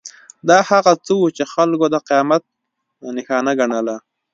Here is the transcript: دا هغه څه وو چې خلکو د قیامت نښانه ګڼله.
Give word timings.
دا 0.49 0.57
هغه 0.69 0.91
څه 1.05 1.13
وو 1.19 1.27
چې 1.37 1.43
خلکو 1.53 1.85
د 1.93 1.95
قیامت 2.07 2.43
نښانه 3.15 3.51
ګڼله. 3.59 3.95